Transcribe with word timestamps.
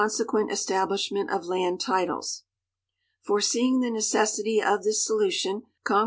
se<iueiit 0.09 0.49
establishment 0.51 1.29
of 1.29 1.45
land 1.45 1.79
titles. 1.79 2.41
Foreseeing 3.21 3.81
the 3.81 3.89
neciissity 3.91 4.59
of 4.65 4.83
this 4.83 5.05
solution, 5.05 5.61
(longnj. 5.85 5.99